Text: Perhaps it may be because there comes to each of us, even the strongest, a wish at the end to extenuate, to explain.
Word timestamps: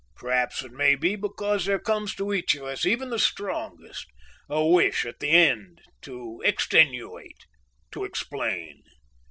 Perhaps 0.15 0.63
it 0.63 0.71
may 0.71 0.95
be 0.95 1.15
because 1.15 1.65
there 1.65 1.77
comes 1.77 2.15
to 2.15 2.33
each 2.33 2.55
of 2.55 2.63
us, 2.63 2.87
even 2.87 3.11
the 3.11 3.19
strongest, 3.19 4.07
a 4.49 4.65
wish 4.65 5.05
at 5.05 5.19
the 5.19 5.29
end 5.29 5.79
to 6.01 6.41
extenuate, 6.43 7.45
to 7.91 8.03
explain. 8.03 8.81